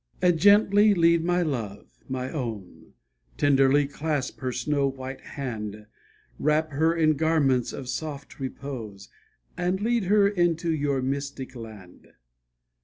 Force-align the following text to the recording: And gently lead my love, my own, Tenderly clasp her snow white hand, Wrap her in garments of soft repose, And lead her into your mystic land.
And 0.19 0.39
gently 0.39 0.95
lead 0.95 1.23
my 1.23 1.43
love, 1.43 1.85
my 2.09 2.31
own, 2.31 2.93
Tenderly 3.37 3.85
clasp 3.87 4.39
her 4.39 4.51
snow 4.51 4.87
white 4.87 5.21
hand, 5.21 5.85
Wrap 6.39 6.71
her 6.71 6.95
in 6.95 7.13
garments 7.13 7.71
of 7.71 7.87
soft 7.87 8.39
repose, 8.39 9.09
And 9.55 9.79
lead 9.79 10.05
her 10.05 10.27
into 10.27 10.73
your 10.73 11.03
mystic 11.03 11.55
land. 11.55 12.07